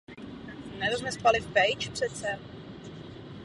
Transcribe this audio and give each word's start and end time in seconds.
A. 0.81 0.97
v 0.97 1.03
Barceloně. 1.21 2.39